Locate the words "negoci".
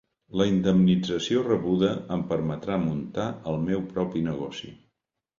4.29-4.71